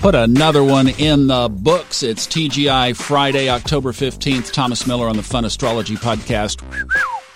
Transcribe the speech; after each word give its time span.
Put 0.00 0.14
another 0.14 0.64
one 0.64 0.88
in 0.88 1.26
the 1.26 1.50
books. 1.50 2.02
It's 2.02 2.26
TGI 2.26 2.96
Friday, 2.96 3.50
October 3.50 3.92
15th. 3.92 4.50
Thomas 4.50 4.86
Miller 4.86 5.06
on 5.06 5.18
the 5.18 5.22
Fun 5.22 5.44
Astrology 5.44 5.96
Podcast. 5.96 6.62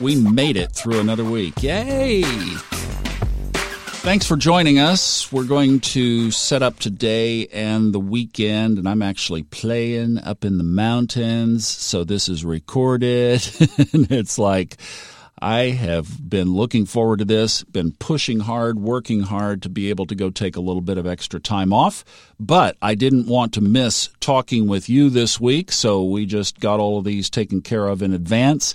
We 0.00 0.16
made 0.16 0.56
it 0.56 0.72
through 0.72 0.98
another 0.98 1.24
week. 1.24 1.62
Yay! 1.62 2.22
Thanks 4.00 4.26
for 4.26 4.38
joining 4.38 4.78
us. 4.78 5.30
We're 5.30 5.44
going 5.44 5.80
to 5.80 6.30
set 6.30 6.62
up 6.62 6.78
today 6.78 7.48
and 7.48 7.92
the 7.92 8.00
weekend, 8.00 8.78
and 8.78 8.88
I'm 8.88 9.02
actually 9.02 9.42
playing 9.42 10.16
up 10.16 10.42
in 10.42 10.56
the 10.56 10.64
mountains. 10.64 11.66
So 11.66 12.02
this 12.02 12.30
is 12.30 12.46
recorded. 12.46 13.46
and 13.92 14.10
it's 14.10 14.38
like 14.38 14.78
I 15.40 15.70
have 15.70 16.28
been 16.28 16.54
looking 16.54 16.86
forward 16.86 17.18
to 17.18 17.24
this, 17.24 17.64
been 17.64 17.92
pushing 17.92 18.40
hard, 18.40 18.78
working 18.78 19.22
hard 19.22 19.62
to 19.62 19.68
be 19.68 19.90
able 19.90 20.06
to 20.06 20.14
go 20.14 20.30
take 20.30 20.56
a 20.56 20.60
little 20.60 20.80
bit 20.80 20.96
of 20.96 21.06
extra 21.06 21.40
time 21.40 21.72
off. 21.72 22.04
But 22.38 22.76
I 22.80 22.94
didn't 22.94 23.26
want 23.26 23.52
to 23.54 23.60
miss 23.60 24.10
talking 24.20 24.68
with 24.68 24.88
you 24.88 25.10
this 25.10 25.40
week, 25.40 25.72
so 25.72 26.04
we 26.04 26.24
just 26.24 26.60
got 26.60 26.80
all 26.80 26.98
of 26.98 27.04
these 27.04 27.28
taken 27.30 27.62
care 27.62 27.88
of 27.88 28.02
in 28.02 28.14
advance. 28.14 28.74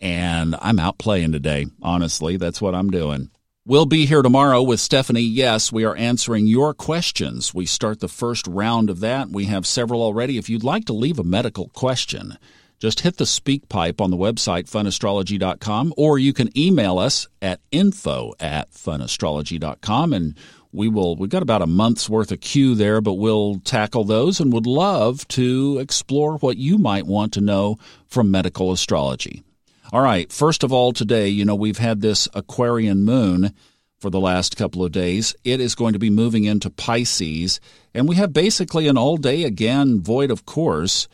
And 0.00 0.54
I'm 0.60 0.78
out 0.78 0.98
playing 0.98 1.32
today. 1.32 1.66
Honestly, 1.82 2.36
that's 2.36 2.60
what 2.60 2.74
I'm 2.74 2.90
doing. 2.90 3.30
We'll 3.68 3.86
be 3.86 4.06
here 4.06 4.22
tomorrow 4.22 4.62
with 4.62 4.78
Stephanie. 4.78 5.22
Yes, 5.22 5.72
we 5.72 5.84
are 5.84 5.96
answering 5.96 6.46
your 6.46 6.72
questions. 6.72 7.52
We 7.52 7.66
start 7.66 7.98
the 7.98 8.06
first 8.06 8.46
round 8.46 8.90
of 8.90 9.00
that. 9.00 9.30
We 9.30 9.46
have 9.46 9.66
several 9.66 10.02
already. 10.02 10.38
If 10.38 10.48
you'd 10.48 10.62
like 10.62 10.84
to 10.84 10.92
leave 10.92 11.18
a 11.18 11.24
medical 11.24 11.70
question, 11.70 12.38
just 12.78 13.00
hit 13.00 13.16
the 13.16 13.26
speak 13.26 13.68
pipe 13.68 14.00
on 14.00 14.10
the 14.10 14.16
website, 14.16 14.70
funastrology.com, 14.70 15.94
or 15.96 16.18
you 16.18 16.32
can 16.32 16.56
email 16.58 16.98
us 16.98 17.26
at 17.40 17.60
info 17.70 18.34
at 18.38 18.70
funastrology.com 18.72 20.12
and 20.12 20.36
we 20.72 20.88
will 20.88 21.16
we've 21.16 21.30
got 21.30 21.42
about 21.42 21.62
a 21.62 21.66
month's 21.66 22.08
worth 22.08 22.30
of 22.30 22.40
queue 22.40 22.74
there 22.74 23.00
but 23.00 23.14
we'll 23.14 23.60
tackle 23.60 24.04
those 24.04 24.40
and 24.40 24.52
would 24.52 24.66
love 24.66 25.26
to 25.28 25.78
explore 25.78 26.36
what 26.38 26.58
you 26.58 26.76
might 26.76 27.06
want 27.06 27.32
to 27.32 27.40
know 27.40 27.78
from 28.06 28.30
medical 28.30 28.72
astrology. 28.72 29.42
All 29.90 30.02
right 30.02 30.30
first 30.30 30.62
of 30.62 30.72
all 30.72 30.92
today 30.92 31.28
you 31.28 31.44
know 31.46 31.54
we've 31.54 31.78
had 31.78 32.02
this 32.02 32.28
aquarian 32.34 33.04
moon 33.04 33.54
for 33.98 34.10
the 34.10 34.20
last 34.20 34.58
couple 34.58 34.84
of 34.84 34.92
days. 34.92 35.34
It 35.44 35.60
is 35.60 35.74
going 35.74 35.94
to 35.94 35.98
be 35.98 36.10
moving 36.10 36.44
into 36.44 36.68
pisces 36.68 37.58
and 37.94 38.06
we 38.06 38.16
have 38.16 38.34
basically 38.34 38.86
an 38.86 38.98
all 38.98 39.16
day 39.16 39.44
again 39.44 40.02
void 40.02 40.30
of 40.30 40.44
course 40.44 41.08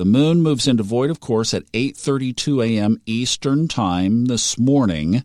the 0.00 0.06
moon 0.06 0.40
moves 0.40 0.66
into 0.66 0.82
void 0.82 1.10
of 1.10 1.20
course 1.20 1.52
at 1.52 1.70
8:32 1.72 2.64
a.m. 2.66 3.02
Eastern 3.04 3.68
Time 3.68 4.24
this 4.24 4.58
morning 4.58 5.24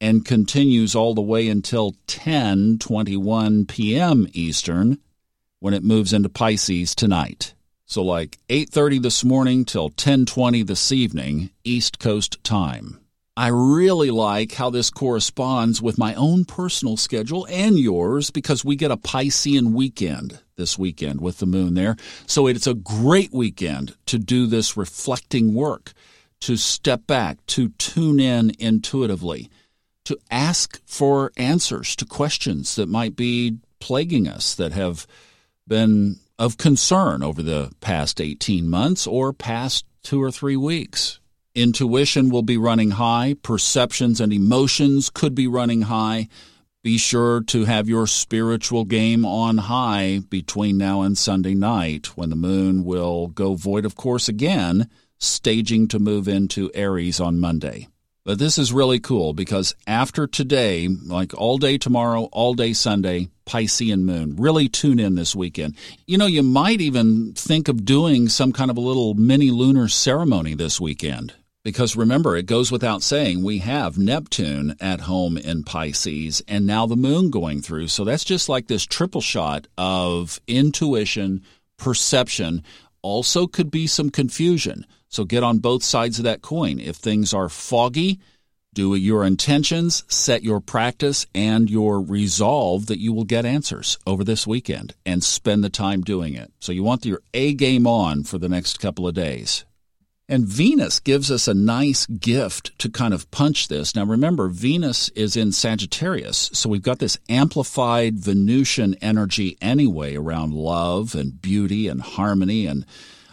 and 0.00 0.24
continues 0.24 0.96
all 0.96 1.14
the 1.14 1.22
way 1.22 1.46
until 1.48 1.94
10:21 2.08 3.68
p.m. 3.68 4.26
Eastern 4.32 4.98
when 5.60 5.74
it 5.74 5.84
moves 5.84 6.12
into 6.12 6.28
Pisces 6.28 6.96
tonight. 6.96 7.54
So 7.86 8.02
like 8.02 8.40
8:30 8.48 9.00
this 9.00 9.22
morning 9.22 9.64
till 9.64 9.90
10:20 9.90 10.66
this 10.66 10.90
evening 10.90 11.50
East 11.62 12.00
Coast 12.00 12.42
time. 12.42 12.98
I 13.40 13.46
really 13.46 14.10
like 14.10 14.52
how 14.52 14.68
this 14.68 14.90
corresponds 14.90 15.80
with 15.80 15.96
my 15.96 16.14
own 16.14 16.44
personal 16.44 16.98
schedule 16.98 17.46
and 17.48 17.78
yours 17.78 18.30
because 18.30 18.66
we 18.66 18.76
get 18.76 18.90
a 18.90 18.98
Piscean 18.98 19.72
weekend 19.72 20.40
this 20.56 20.78
weekend 20.78 21.22
with 21.22 21.38
the 21.38 21.46
moon 21.46 21.72
there. 21.72 21.96
So 22.26 22.46
it's 22.46 22.66
a 22.66 22.74
great 22.74 23.32
weekend 23.32 23.96
to 24.04 24.18
do 24.18 24.46
this 24.46 24.76
reflecting 24.76 25.54
work, 25.54 25.94
to 26.42 26.58
step 26.58 27.06
back, 27.06 27.38
to 27.46 27.70
tune 27.78 28.20
in 28.20 28.52
intuitively, 28.58 29.48
to 30.04 30.18
ask 30.30 30.78
for 30.84 31.32
answers 31.38 31.96
to 31.96 32.04
questions 32.04 32.76
that 32.76 32.90
might 32.90 33.16
be 33.16 33.56
plaguing 33.78 34.28
us 34.28 34.54
that 34.56 34.72
have 34.72 35.06
been 35.66 36.16
of 36.38 36.58
concern 36.58 37.22
over 37.22 37.42
the 37.42 37.72
past 37.80 38.20
18 38.20 38.68
months 38.68 39.06
or 39.06 39.32
past 39.32 39.86
two 40.02 40.22
or 40.22 40.30
three 40.30 40.58
weeks. 40.58 41.19
Intuition 41.54 42.30
will 42.30 42.42
be 42.42 42.56
running 42.56 42.92
high. 42.92 43.34
Perceptions 43.42 44.20
and 44.20 44.32
emotions 44.32 45.10
could 45.10 45.34
be 45.34 45.48
running 45.48 45.82
high. 45.82 46.28
Be 46.82 46.96
sure 46.96 47.42
to 47.42 47.64
have 47.64 47.88
your 47.88 48.06
spiritual 48.06 48.84
game 48.84 49.24
on 49.24 49.58
high 49.58 50.20
between 50.30 50.78
now 50.78 51.02
and 51.02 51.18
Sunday 51.18 51.54
night 51.54 52.16
when 52.16 52.30
the 52.30 52.36
moon 52.36 52.84
will 52.84 53.26
go 53.26 53.54
void 53.54 53.84
of 53.84 53.96
course 53.96 54.28
again, 54.28 54.88
staging 55.18 55.88
to 55.88 55.98
move 55.98 56.28
into 56.28 56.70
Aries 56.72 57.18
on 57.20 57.40
Monday. 57.40 57.88
But 58.24 58.38
this 58.38 58.56
is 58.56 58.72
really 58.72 59.00
cool 59.00 59.32
because 59.32 59.74
after 59.86 60.26
today, 60.26 60.86
like 60.88 61.34
all 61.34 61.58
day 61.58 61.78
tomorrow, 61.78 62.28
all 62.32 62.54
day 62.54 62.74
Sunday, 62.74 63.28
Piscean 63.44 64.02
moon. 64.02 64.36
Really 64.36 64.68
tune 64.68 65.00
in 65.00 65.16
this 65.16 65.34
weekend. 65.34 65.76
You 66.06 66.16
know, 66.16 66.26
you 66.26 66.44
might 66.44 66.80
even 66.80 67.32
think 67.32 67.66
of 67.66 67.84
doing 67.84 68.28
some 68.28 68.52
kind 68.52 68.70
of 68.70 68.76
a 68.76 68.80
little 68.80 69.14
mini 69.14 69.50
lunar 69.50 69.88
ceremony 69.88 70.54
this 70.54 70.80
weekend. 70.80 71.34
Because 71.62 71.94
remember, 71.94 72.36
it 72.36 72.46
goes 72.46 72.72
without 72.72 73.02
saying, 73.02 73.44
we 73.44 73.58
have 73.58 73.98
Neptune 73.98 74.76
at 74.80 75.02
home 75.02 75.36
in 75.36 75.62
Pisces 75.62 76.42
and 76.48 76.66
now 76.66 76.86
the 76.86 76.96
moon 76.96 77.30
going 77.30 77.60
through. 77.60 77.88
So 77.88 78.04
that's 78.04 78.24
just 78.24 78.48
like 78.48 78.66
this 78.66 78.86
triple 78.86 79.20
shot 79.20 79.66
of 79.76 80.40
intuition, 80.46 81.42
perception. 81.76 82.62
Also, 83.02 83.46
could 83.46 83.70
be 83.70 83.86
some 83.86 84.08
confusion. 84.08 84.86
So 85.08 85.24
get 85.24 85.42
on 85.42 85.58
both 85.58 85.82
sides 85.82 86.18
of 86.18 86.24
that 86.24 86.40
coin. 86.40 86.80
If 86.80 86.96
things 86.96 87.34
are 87.34 87.50
foggy, 87.50 88.20
do 88.72 88.94
your 88.94 89.24
intentions, 89.24 90.04
set 90.08 90.42
your 90.42 90.60
practice 90.60 91.26
and 91.34 91.68
your 91.68 92.00
resolve 92.00 92.86
that 92.86 93.00
you 93.00 93.12
will 93.12 93.24
get 93.24 93.44
answers 93.44 93.98
over 94.06 94.24
this 94.24 94.46
weekend 94.46 94.94
and 95.04 95.22
spend 95.22 95.62
the 95.62 95.68
time 95.68 96.02
doing 96.02 96.34
it. 96.34 96.52
So 96.60 96.72
you 96.72 96.84
want 96.84 97.04
your 97.04 97.20
A 97.34 97.52
game 97.52 97.86
on 97.86 98.24
for 98.24 98.38
the 98.38 98.48
next 98.48 98.78
couple 98.80 99.06
of 99.06 99.14
days. 99.14 99.66
And 100.30 100.46
Venus 100.46 101.00
gives 101.00 101.28
us 101.28 101.48
a 101.48 101.54
nice 101.54 102.06
gift 102.06 102.78
to 102.78 102.88
kind 102.88 103.12
of 103.12 103.28
punch 103.32 103.66
this. 103.66 103.96
Now 103.96 104.04
remember, 104.04 104.46
Venus 104.46 105.08
is 105.16 105.34
in 105.36 105.50
Sagittarius, 105.50 106.50
so 106.52 106.68
we've 106.68 106.80
got 106.80 107.00
this 107.00 107.18
amplified 107.28 108.20
Venusian 108.20 108.94
energy 109.02 109.58
anyway 109.60 110.14
around 110.14 110.54
love 110.54 111.16
and 111.16 111.42
beauty 111.42 111.88
and 111.88 112.00
harmony 112.00 112.64
and 112.64 112.86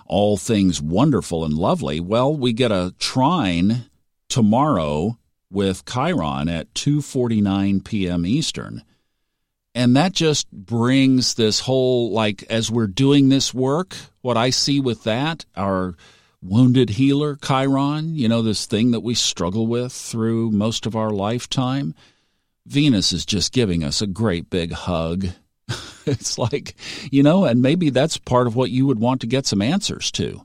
all 0.07 0.37
things 0.37 0.81
wonderful 0.81 1.45
and 1.45 1.53
lovely. 1.53 1.99
Well, 1.99 2.35
we 2.35 2.51
get 2.51 2.71
a 2.71 2.95
trine 2.97 3.85
tomorrow 4.27 5.19
with 5.51 5.85
Chiron 5.85 6.49
at 6.49 6.73
2:49 6.73 7.85
p.m. 7.85 8.25
Eastern. 8.25 8.83
And 9.75 9.95
that 9.95 10.13
just 10.13 10.51
brings 10.51 11.35
this 11.35 11.59
whole 11.59 12.09
like 12.09 12.41
as 12.49 12.71
we're 12.71 12.87
doing 12.87 13.29
this 13.29 13.53
work, 13.53 13.95
what 14.21 14.35
I 14.35 14.49
see 14.49 14.79
with 14.79 15.03
that 15.03 15.45
are 15.55 15.93
wounded 16.41 16.91
healer, 16.91 17.35
Chiron, 17.35 18.15
you 18.15 18.27
know, 18.27 18.41
this 18.41 18.65
thing 18.65 18.91
that 18.91 19.01
we 19.01 19.15
struggle 19.15 19.67
with 19.67 19.91
through 19.91 20.51
most 20.51 20.85
of 20.85 20.95
our 20.95 21.11
lifetime. 21.11 21.93
Venus 22.65 23.13
is 23.13 23.25
just 23.25 23.53
giving 23.53 23.83
us 23.83 24.01
a 24.01 24.07
great 24.07 24.49
big 24.49 24.71
hug. 24.71 25.27
it's 26.05 26.37
like, 26.37 26.75
you 27.11 27.23
know, 27.23 27.45
and 27.45 27.61
maybe 27.61 27.89
that's 27.89 28.17
part 28.17 28.47
of 28.47 28.55
what 28.55 28.71
you 28.71 28.85
would 28.85 28.99
want 28.99 29.21
to 29.21 29.27
get 29.27 29.45
some 29.45 29.61
answers 29.61 30.11
to 30.11 30.41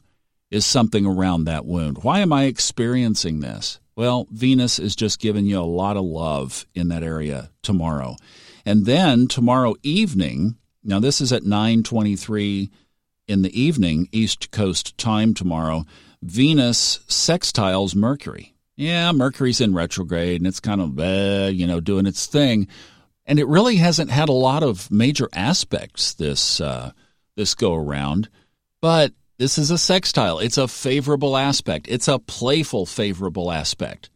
is 0.51 0.67
something 0.67 1.07
around 1.07 1.45
that 1.45 1.65
wound. 1.65 2.05
Why 2.05 2.21
am 2.21 2.33
I 2.33 2.45
experiencing 2.45 3.41
this? 3.41 3.81
Well, 3.97 4.27
Venus 4.31 4.79
is 4.79 4.95
just 4.95 5.21
giving 5.21 5.47
you 5.47 5.59
a 5.59 5.63
lot 5.63 5.97
of 5.97 6.05
love 6.05 6.67
in 6.75 6.89
that 6.89 7.03
area 7.03 7.51
tomorrow. 7.63 8.17
And 8.65 8.87
then 8.87 9.27
tomorrow 9.29 9.75
evening, 9.83 10.57
now 10.85 11.01
this 11.01 11.21
is 11.21 11.33
at 11.33 11.45
923 11.45 12.71
in 13.27 13.43
the 13.43 13.61
evening, 13.61 14.09
East 14.13 14.51
Coast 14.51 14.97
time 14.99 15.35
tomorrow, 15.35 15.85
Venus 16.23 16.99
sextiles 17.09 17.95
Mercury. 17.95 18.55
Yeah, 18.77 19.13
Mercury's 19.13 19.61
in 19.61 19.75
retrograde 19.75 20.41
and 20.41 20.47
it's 20.47 20.61
kind 20.61 20.81
of, 20.81 20.99
uh, 20.99 21.51
you 21.53 21.67
know, 21.67 21.81
doing 21.81 22.07
its 22.07 22.27
thing. 22.27 22.69
And 23.27 23.39
it 23.39 23.47
really 23.47 23.77
hasn't 23.77 24.11
had 24.11 24.29
a 24.29 24.33
lot 24.33 24.63
of 24.63 24.91
major 24.91 25.29
aspects 25.33 26.15
this 26.15 26.61
uh, 26.61 26.93
this 27.37 27.55
go 27.55 27.75
around. 27.75 28.29
But 28.81 29.13
this 29.39 29.59
is 29.59 29.71
a 29.71 29.79
sextile. 29.79 30.39
It's 30.39 30.59
a 30.59 30.69
favorable 30.69 31.37
aspect. 31.37 31.87
It's 31.89 32.09
a 32.09 32.19
playful 32.19 32.87
favorable 32.87 33.53
aspect. 33.53 34.11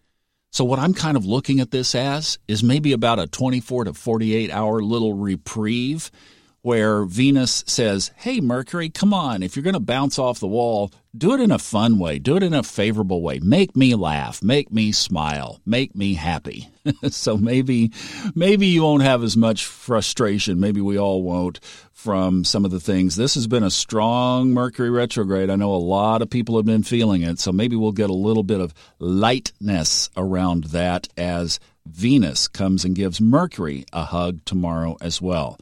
So 0.50 0.64
what 0.64 0.78
I'm 0.78 0.94
kind 0.94 1.16
of 1.16 1.26
looking 1.26 1.60
at 1.60 1.70
this 1.70 1.94
as 1.94 2.38
is 2.48 2.62
maybe 2.62 2.92
about 2.92 3.18
a 3.18 3.26
24 3.26 3.84
to 3.84 3.92
48 3.94 4.50
hour 4.50 4.82
little 4.82 5.14
reprieve 5.14 6.10
where 6.66 7.04
Venus 7.04 7.62
says, 7.68 8.10
Hey, 8.16 8.40
Mercury, 8.40 8.88
come 8.88 9.14
on. 9.14 9.44
If 9.44 9.54
you're 9.54 9.62
going 9.62 9.74
to 9.74 9.78
bounce 9.78 10.18
off 10.18 10.40
the 10.40 10.48
wall, 10.48 10.90
do 11.16 11.32
it 11.32 11.38
in 11.38 11.52
a 11.52 11.60
fun 11.60 11.96
way. 11.96 12.18
Do 12.18 12.36
it 12.36 12.42
in 12.42 12.52
a 12.52 12.64
favorable 12.64 13.22
way. 13.22 13.38
Make 13.38 13.76
me 13.76 13.94
laugh. 13.94 14.42
Make 14.42 14.72
me 14.72 14.90
smile. 14.90 15.60
Make 15.64 15.94
me 15.94 16.14
happy. 16.14 16.68
so 17.08 17.36
maybe, 17.36 17.92
maybe 18.34 18.66
you 18.66 18.82
won't 18.82 19.04
have 19.04 19.22
as 19.22 19.36
much 19.36 19.64
frustration. 19.64 20.58
Maybe 20.58 20.80
we 20.80 20.98
all 20.98 21.22
won't 21.22 21.60
from 21.92 22.42
some 22.42 22.64
of 22.64 22.72
the 22.72 22.80
things. 22.80 23.14
This 23.14 23.36
has 23.36 23.46
been 23.46 23.62
a 23.62 23.70
strong 23.70 24.50
Mercury 24.50 24.90
retrograde. 24.90 25.50
I 25.50 25.54
know 25.54 25.72
a 25.72 25.76
lot 25.76 26.20
of 26.20 26.30
people 26.30 26.56
have 26.56 26.66
been 26.66 26.82
feeling 26.82 27.22
it. 27.22 27.38
So 27.38 27.52
maybe 27.52 27.76
we'll 27.76 27.92
get 27.92 28.10
a 28.10 28.12
little 28.12 28.42
bit 28.42 28.58
of 28.58 28.74
lightness 28.98 30.10
around 30.16 30.64
that 30.64 31.06
as 31.16 31.60
Venus 31.86 32.48
comes 32.48 32.84
and 32.84 32.96
gives 32.96 33.20
Mercury 33.20 33.84
a 33.92 34.02
hug 34.02 34.44
tomorrow 34.44 34.96
as 35.00 35.22
well. 35.22 35.60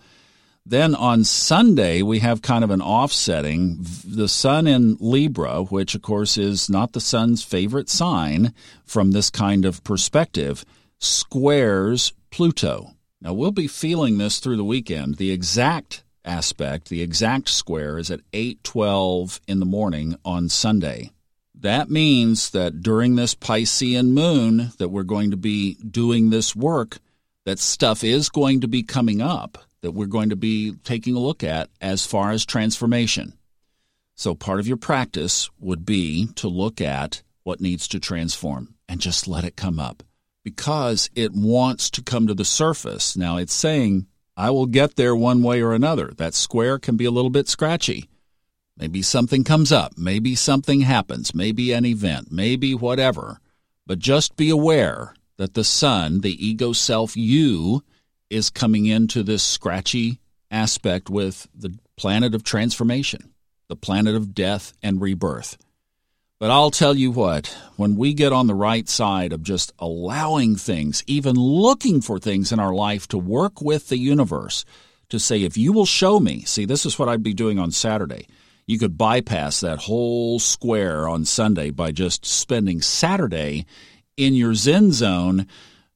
Then 0.66 0.94
on 0.94 1.24
Sunday, 1.24 2.00
we 2.00 2.20
have 2.20 2.40
kind 2.40 2.64
of 2.64 2.70
an 2.70 2.80
offsetting. 2.80 3.84
The 4.02 4.28
sun 4.28 4.66
in 4.66 4.96
Libra, 4.98 5.62
which 5.62 5.94
of 5.94 6.00
course 6.00 6.38
is 6.38 6.70
not 6.70 6.94
the 6.94 7.02
sun's 7.02 7.42
favorite 7.42 7.90
sign 7.90 8.54
from 8.86 9.10
this 9.10 9.28
kind 9.28 9.66
of 9.66 9.84
perspective, 9.84 10.64
squares 10.98 12.14
Pluto. 12.30 12.92
Now 13.20 13.34
we'll 13.34 13.50
be 13.50 13.66
feeling 13.66 14.16
this 14.16 14.38
through 14.38 14.56
the 14.56 14.64
weekend. 14.64 15.16
The 15.16 15.32
exact 15.32 16.02
aspect, 16.24 16.88
the 16.88 17.02
exact 17.02 17.50
square 17.50 17.98
is 17.98 18.10
at 18.10 18.22
8:12 18.32 19.40
in 19.46 19.60
the 19.60 19.66
morning 19.66 20.16
on 20.24 20.48
Sunday. 20.48 21.10
That 21.54 21.90
means 21.90 22.50
that 22.50 22.82
during 22.82 23.16
this 23.16 23.34
Piscean 23.34 24.12
moon 24.12 24.72
that 24.78 24.88
we're 24.88 25.02
going 25.02 25.30
to 25.30 25.36
be 25.36 25.74
doing 25.74 26.30
this 26.30 26.56
work, 26.56 27.00
that 27.44 27.58
stuff 27.58 28.02
is 28.02 28.30
going 28.30 28.62
to 28.62 28.68
be 28.68 28.82
coming 28.82 29.20
up 29.20 29.58
that 29.84 29.92
we're 29.92 30.06
going 30.06 30.30
to 30.30 30.36
be 30.36 30.72
taking 30.82 31.14
a 31.14 31.20
look 31.20 31.44
at 31.44 31.68
as 31.78 32.06
far 32.06 32.30
as 32.30 32.46
transformation. 32.46 33.34
So, 34.14 34.34
part 34.34 34.58
of 34.58 34.66
your 34.66 34.78
practice 34.78 35.50
would 35.60 35.84
be 35.84 36.28
to 36.36 36.48
look 36.48 36.80
at 36.80 37.22
what 37.42 37.60
needs 37.60 37.86
to 37.88 38.00
transform 38.00 38.76
and 38.88 38.98
just 38.98 39.28
let 39.28 39.44
it 39.44 39.56
come 39.56 39.78
up 39.78 40.02
because 40.42 41.10
it 41.14 41.32
wants 41.34 41.90
to 41.90 42.02
come 42.02 42.26
to 42.26 42.32
the 42.32 42.46
surface. 42.46 43.14
Now, 43.14 43.36
it's 43.36 43.52
saying, 43.52 44.06
I 44.38 44.50
will 44.50 44.64
get 44.64 44.96
there 44.96 45.14
one 45.14 45.42
way 45.42 45.60
or 45.60 45.74
another. 45.74 46.12
That 46.16 46.32
square 46.32 46.78
can 46.78 46.96
be 46.96 47.04
a 47.04 47.10
little 47.10 47.30
bit 47.30 47.46
scratchy. 47.46 48.08
Maybe 48.78 49.02
something 49.02 49.44
comes 49.44 49.70
up. 49.70 49.98
Maybe 49.98 50.34
something 50.34 50.80
happens. 50.80 51.34
Maybe 51.34 51.72
an 51.72 51.84
event. 51.84 52.32
Maybe 52.32 52.74
whatever. 52.74 53.38
But 53.86 53.98
just 53.98 54.36
be 54.36 54.48
aware 54.48 55.14
that 55.36 55.52
the 55.52 55.62
sun, 55.62 56.22
the 56.22 56.46
ego 56.46 56.72
self 56.72 57.18
you, 57.18 57.82
is 58.30 58.50
coming 58.50 58.86
into 58.86 59.22
this 59.22 59.42
scratchy 59.42 60.20
aspect 60.50 61.10
with 61.10 61.48
the 61.54 61.76
planet 61.96 62.34
of 62.34 62.44
transformation, 62.44 63.32
the 63.68 63.76
planet 63.76 64.14
of 64.14 64.34
death 64.34 64.72
and 64.82 65.00
rebirth. 65.00 65.56
But 66.40 66.50
I'll 66.50 66.70
tell 66.70 66.96
you 66.96 67.10
what, 67.10 67.56
when 67.76 67.96
we 67.96 68.12
get 68.12 68.32
on 68.32 68.48
the 68.48 68.54
right 68.54 68.88
side 68.88 69.32
of 69.32 69.42
just 69.42 69.72
allowing 69.78 70.56
things, 70.56 71.04
even 71.06 71.36
looking 71.36 72.00
for 72.00 72.18
things 72.18 72.52
in 72.52 72.58
our 72.58 72.74
life 72.74 73.06
to 73.08 73.18
work 73.18 73.60
with 73.62 73.88
the 73.88 73.98
universe, 73.98 74.64
to 75.10 75.18
say, 75.18 75.42
if 75.42 75.56
you 75.56 75.72
will 75.72 75.86
show 75.86 76.18
me, 76.18 76.42
see, 76.42 76.64
this 76.64 76.84
is 76.84 76.98
what 76.98 77.08
I'd 77.08 77.22
be 77.22 77.34
doing 77.34 77.58
on 77.58 77.70
Saturday. 77.70 78.26
You 78.66 78.78
could 78.78 78.98
bypass 78.98 79.60
that 79.60 79.80
whole 79.80 80.38
square 80.38 81.08
on 81.08 81.24
Sunday 81.24 81.70
by 81.70 81.92
just 81.92 82.26
spending 82.26 82.82
Saturday 82.82 83.66
in 84.16 84.34
your 84.34 84.54
Zen 84.54 84.92
zone 84.92 85.46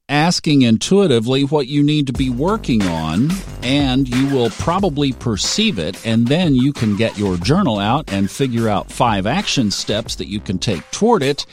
asking 0.09 0.63
intuitively 0.63 1.45
what 1.45 1.67
you 1.67 1.83
need 1.83 2.07
to 2.07 2.13
be 2.13 2.31
working 2.31 2.83
on, 2.83 3.31
and 3.63 4.09
you 4.09 4.29
will 4.35 4.51
probably 4.51 5.13
perceive 5.13 5.79
it, 5.79 6.05
and 6.07 6.27
then 6.27 6.55
you 6.55 6.73
can 6.73 6.97
get 6.97 7.19
your 7.19 7.37
journal 7.37 7.79
out 7.79 8.11
and 8.13 8.31
figure 8.31 8.69
out 8.69 8.91
five 8.91 9.27
action 9.27 9.71
steps 9.71 10.17
that 10.17 10.29
you 10.29 10.41
can 10.41 10.59
take 10.59 10.89
toward 10.91 11.23
it. 11.23 11.45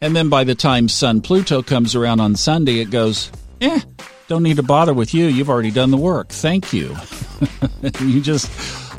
And 0.00 0.14
then 0.14 0.28
by 0.28 0.44
the 0.44 0.54
time 0.54 0.88
Sun 0.88 1.22
Pluto 1.22 1.62
comes 1.62 1.94
around 1.94 2.20
on 2.20 2.36
Sunday, 2.36 2.80
it 2.80 2.90
goes, 2.90 3.30
eh, 3.60 3.80
don't 4.28 4.42
need 4.42 4.56
to 4.56 4.62
bother 4.62 4.94
with 4.94 5.12
you. 5.12 5.26
You've 5.26 5.50
already 5.50 5.70
done 5.70 5.90
the 5.90 5.96
work. 5.96 6.28
Thank 6.28 6.72
you. 6.72 6.94
you 8.00 8.20
just 8.20 8.50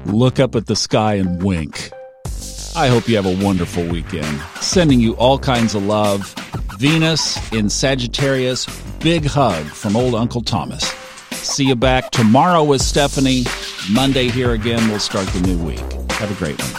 look 0.06 0.40
up 0.40 0.56
at 0.56 0.68
the 0.68 0.76
sky 0.76 1.16
and 1.16 1.42
wink. 1.42 1.92
I 2.76 2.88
hope 2.88 3.08
you 3.08 3.16
have 3.16 3.26
a 3.26 3.44
wonderful 3.44 3.86
weekend. 3.86 4.40
Sending 4.62 5.00
you 5.00 5.14
all 5.16 5.40
kinds 5.40 5.76
of 5.76 5.84
love. 5.84 6.34
Venus 6.78 7.52
in 7.52 7.70
Sagittarius, 7.70 8.66
big 9.00 9.26
hug 9.26 9.66
from 9.66 9.96
old 9.96 10.16
Uncle 10.16 10.42
Thomas. 10.42 10.84
See 11.32 11.66
you 11.66 11.76
back 11.76 12.12
tomorrow 12.12 12.64
with 12.64 12.82
Stephanie. 12.82 13.46
Monday 13.92 14.30
here 14.30 14.52
again. 14.52 14.90
We'll 14.90 15.00
start 15.00 15.28
the 15.28 15.42
new 15.42 15.58
week. 15.58 15.80
Have 16.12 16.32
a 16.32 16.36
great 16.36 16.62
one. 16.62 16.79